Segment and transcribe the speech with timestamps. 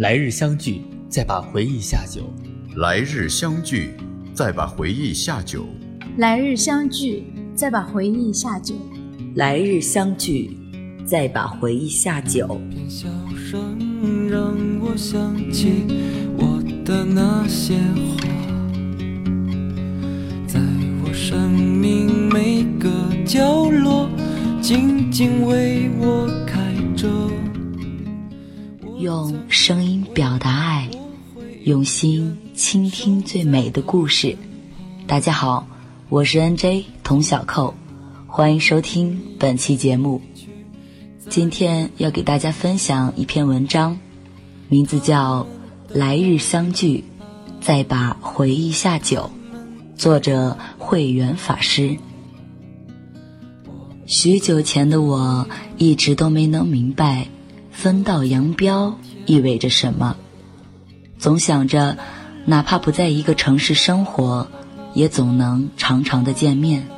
[0.00, 0.80] 来日相聚，
[1.10, 2.22] 再把回忆下酒。
[2.76, 3.90] 来日相聚，
[4.32, 5.66] 再把回忆下酒。
[6.16, 8.74] 来日相聚，再把回忆下酒。
[9.34, 10.56] 来日相聚，
[11.04, 12.58] 再把回忆下酒。
[12.88, 13.76] 笑声
[14.30, 15.84] 让我想起
[16.38, 17.74] 我的那些
[18.16, 18.26] 话，
[20.46, 20.58] 在
[21.04, 22.90] 我生命每个
[23.26, 24.08] 角落，
[24.62, 26.29] 静静为我。
[29.00, 30.90] 用声音表达爱，
[31.64, 34.36] 用心倾听最美的故事。
[35.06, 35.66] 大家好，
[36.10, 37.72] 我是 NJ 童小扣，
[38.26, 40.20] 欢迎收听本期节目。
[41.30, 43.98] 今天要给大家分享一篇文章，
[44.68, 45.46] 名字叫
[45.98, 47.04] 《来日相聚，
[47.62, 49.30] 再把回忆下酒》，
[49.98, 51.96] 作者慧远法师。
[54.04, 55.48] 许久前的我，
[55.78, 57.26] 一直都没能明白。
[57.72, 60.16] 分道扬镳意味着什么？
[61.18, 61.98] 总想着，
[62.44, 64.48] 哪怕不在一个城市生活，
[64.92, 66.88] 也总能常常的见面。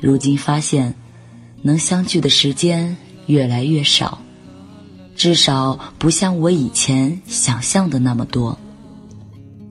[0.00, 0.94] 如今发现，
[1.62, 2.96] 能相聚的时间
[3.26, 4.18] 越来越少，
[5.16, 8.58] 至少不像我以前想象的那么多。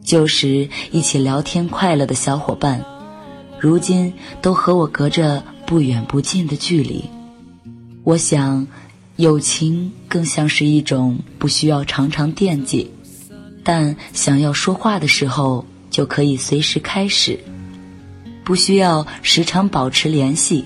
[0.04, 2.86] 旧时一起聊天快乐的小伙伴，
[3.60, 7.06] 如今都和我隔着不远不近的距离。
[8.04, 8.68] 我想。
[9.16, 12.90] 友情更像是一种不需要常常惦记，
[13.64, 17.38] 但想要说话的时候就可以随时开始；
[18.44, 20.66] 不需要时常保持联系，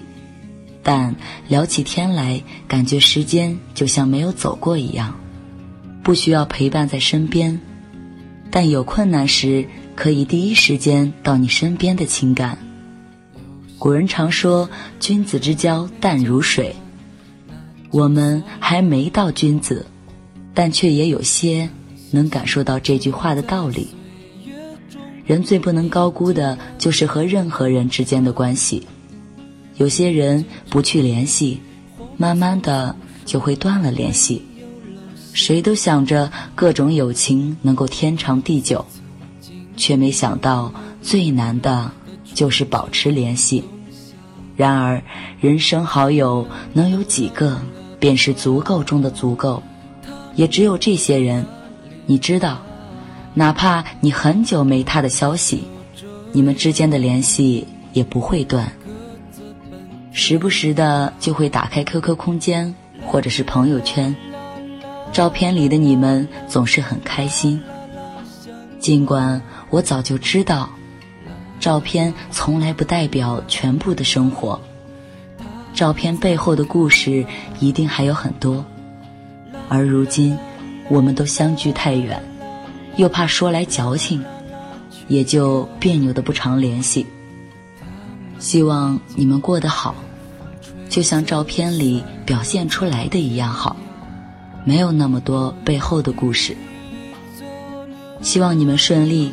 [0.81, 1.13] 但
[1.49, 5.11] 聊起天来感觉时间就像没有走过一样；
[6.01, 7.59] 不需要陪伴在身边，
[8.49, 12.57] 但有困难时可以第一时间到你身边的情感。
[13.77, 14.69] 古人常说
[15.01, 16.73] ：“君子之交淡如水。”
[17.97, 19.83] 我们还没到君子，
[20.53, 21.67] 但却也有些
[22.11, 23.87] 能感受到这句话的道理。
[25.25, 28.85] 人最不能高估的就是和任何人之间的关系。
[29.77, 31.59] 有些人不去联系，
[32.17, 34.43] 慢慢的就会断了联系。
[35.33, 38.85] 谁都想着各种友情能够天长地久，
[39.75, 40.71] 却没想到
[41.01, 41.91] 最难的
[42.35, 43.63] 就是保持联系。
[44.55, 45.01] 然而，
[45.41, 47.59] 人生好友能有几个？
[47.99, 49.61] 便是足够中的足够，
[50.35, 51.45] 也只有这些人，
[52.05, 52.59] 你知道，
[53.33, 55.63] 哪怕你很久没他的消息，
[56.31, 58.71] 你们之间的联系也不会断。
[60.11, 62.73] 时不时的就会打开 QQ 空间
[63.05, 64.15] 或者是朋友圈，
[65.11, 67.61] 照片里的你们总是很开心。
[68.79, 70.69] 尽管我早就知道，
[71.59, 74.59] 照片从来不代表全部的生活。
[75.77, 77.23] 照片背后的故事
[77.59, 78.65] 一定还有很多，
[79.69, 80.35] 而如今
[80.89, 82.19] 我们都相距太远，
[82.95, 84.25] 又怕说来矫情，
[85.07, 87.05] 也就别扭的不常联系。
[88.39, 89.93] 希望你们过得好，
[90.89, 93.75] 就像照片里表现出来的一样好，
[94.65, 96.57] 没有那么多背后的故事。
[98.23, 99.31] 希望你们顺利，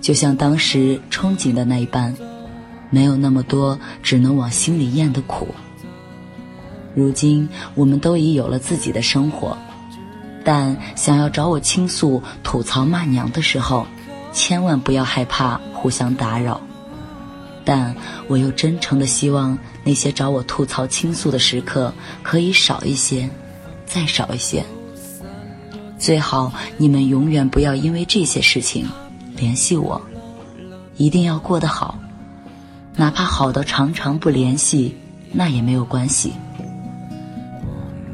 [0.00, 2.16] 就像当时憧憬的那一般，
[2.88, 5.48] 没有那么多只能往心里咽的苦。
[6.94, 9.56] 如今我们都已有了自己的生活，
[10.44, 13.86] 但想要找我倾诉、吐槽、骂娘的时候，
[14.32, 16.60] 千万不要害怕互相打扰。
[17.64, 17.94] 但
[18.26, 23.30] 我又真诚的希望那些找我吐槽、倾诉的时刻可以少一些，
[23.86, 24.64] 再少一些。
[25.96, 28.88] 最好你们永远不要因为这些事情
[29.36, 30.02] 联系我，
[30.96, 31.96] 一定要过得好，
[32.96, 34.96] 哪怕好到常常不联系，
[35.30, 36.32] 那也没有关系。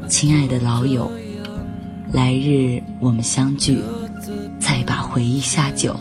[0.09, 1.09] 亲爱的老友，
[2.11, 3.77] 来日我们相聚，
[4.59, 5.95] 再把回忆下酒。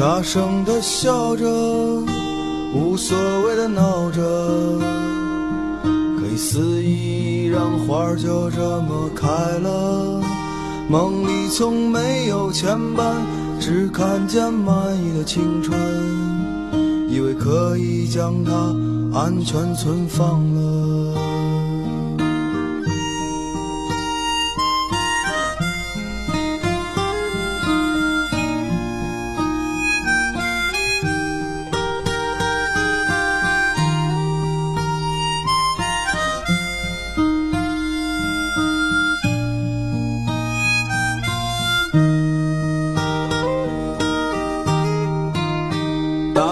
[0.00, 1.44] 大声的笑着，
[2.74, 4.22] 无所谓的闹着，
[6.18, 10.22] 可以肆意让花儿就这么开了。
[10.88, 13.12] 梦里从没有牵绊，
[13.60, 14.74] 只看见满
[15.04, 15.78] 意的青春，
[17.06, 18.52] 以为可以将它
[19.12, 21.39] 安全存放了。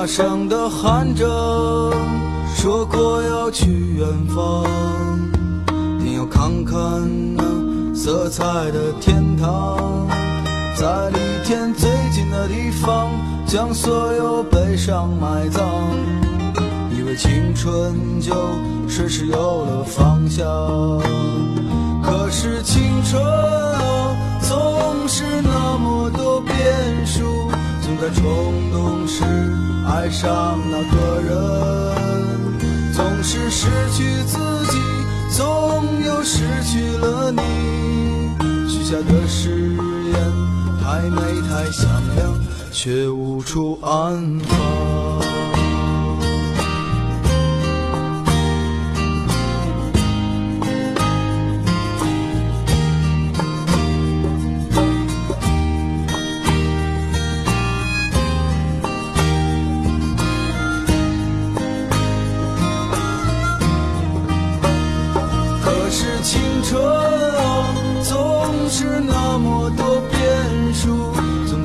[0.09, 1.93] 声的喊着，
[2.57, 4.65] 说过要去远方，
[6.03, 6.75] 定要看看
[7.37, 7.45] 那
[7.95, 10.09] 色彩的天堂，
[10.75, 13.11] 在离天最近的地方，
[13.47, 15.63] 将所有悲伤埋葬，
[16.91, 18.33] 以为青春就
[18.89, 20.47] 顺势有了方向，
[22.03, 23.23] 可是青春
[28.15, 29.25] 冲动时
[29.87, 31.33] 爱上那个人，
[32.93, 34.39] 总是失去自
[34.71, 34.79] 己，
[35.37, 35.45] 总
[36.05, 37.41] 又失去了你。
[38.69, 39.51] 许下的誓
[40.13, 40.15] 言
[40.83, 42.35] 太美太响亮，
[42.73, 45.08] 却无处安放。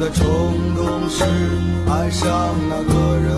[0.04, 0.26] 在冲
[0.76, 1.24] 动时
[1.88, 2.28] 爱上
[2.68, 3.32] 那个人，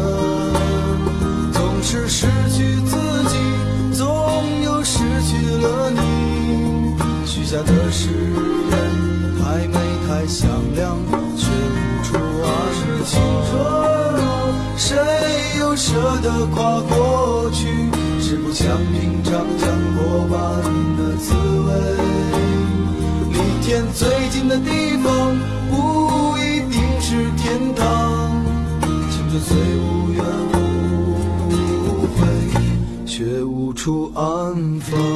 [1.54, 2.98] 总是失去自
[3.30, 3.38] 己，
[3.94, 4.04] 总
[4.64, 4.98] 又失
[5.28, 6.96] 去了你。
[7.24, 8.76] 许下的誓言
[9.38, 9.78] 太美
[10.08, 10.98] 太响亮，
[11.38, 13.62] 却无处安是青春
[14.24, 14.26] 啊，
[14.76, 14.98] 谁
[15.60, 17.68] 又舍得跨过去？
[18.20, 20.40] 是不想品尝将过半
[20.98, 21.15] 的
[33.86, 35.15] 处安放。